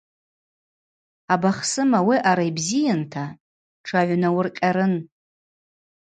Абахсыма 1.33 1.97
ауи 1.99 2.17
аъарала 2.21 2.47
йбзийынта 2.49 3.25
тшагӏвнауыркъьарын. 3.83 4.93